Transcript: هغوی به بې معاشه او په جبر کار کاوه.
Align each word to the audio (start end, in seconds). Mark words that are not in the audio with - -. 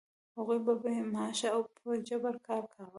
هغوی 0.37 0.59
به 0.65 0.73
بې 0.81 0.93
معاشه 1.13 1.47
او 1.55 1.61
په 1.77 1.89
جبر 2.07 2.35
کار 2.47 2.63
کاوه. 2.75 2.87